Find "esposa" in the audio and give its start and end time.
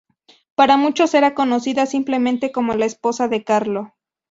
2.87-3.27